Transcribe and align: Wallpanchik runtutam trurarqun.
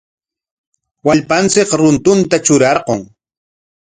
Wallpanchik 1.07 1.69
runtutam 1.79 2.41
trurarqun. 2.45 2.99